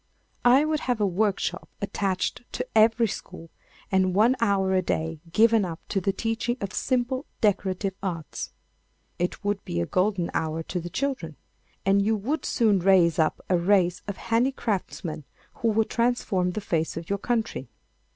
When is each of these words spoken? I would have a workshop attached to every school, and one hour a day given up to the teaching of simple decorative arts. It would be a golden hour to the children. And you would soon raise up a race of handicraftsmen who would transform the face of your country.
I 0.45 0.65
would 0.65 0.79
have 0.79 0.99
a 0.99 1.05
workshop 1.05 1.69
attached 1.79 2.41
to 2.53 2.65
every 2.75 3.05
school, 3.07 3.51
and 3.91 4.15
one 4.15 4.35
hour 4.41 4.73
a 4.73 4.81
day 4.81 5.19
given 5.31 5.63
up 5.63 5.79
to 5.89 6.01
the 6.01 6.11
teaching 6.11 6.57
of 6.59 6.73
simple 6.73 7.27
decorative 7.39 7.93
arts. 8.01 8.51
It 9.19 9.43
would 9.45 9.63
be 9.63 9.79
a 9.79 9.85
golden 9.85 10.31
hour 10.33 10.63
to 10.63 10.79
the 10.79 10.89
children. 10.89 11.35
And 11.85 12.01
you 12.01 12.15
would 12.15 12.45
soon 12.47 12.79
raise 12.79 13.19
up 13.19 13.41
a 13.47 13.59
race 13.59 14.01
of 14.07 14.17
handicraftsmen 14.17 15.23
who 15.61 15.67
would 15.67 15.91
transform 15.91 16.53
the 16.53 16.61
face 16.61 16.97
of 16.97 17.07
your 17.07 17.19
country. 17.19 17.67